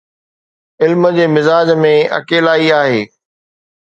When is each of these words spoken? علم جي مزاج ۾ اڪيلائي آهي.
علم 0.83 1.03
جي 1.17 1.27
مزاج 1.33 1.67
۾ 1.81 1.91
اڪيلائي 2.17 2.73
آهي. 2.79 2.99